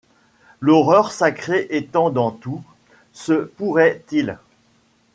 [0.61, 2.63] L’horreur sacrée étant dans tout,
[3.13, 4.39] se pourrait-il